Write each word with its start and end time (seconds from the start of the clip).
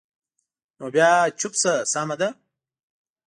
نو 0.77 0.85
بیا 0.93 1.09
چوپ 1.39 1.53
شه، 1.61 1.73
سمه 1.91 2.15
ده. 2.19 2.29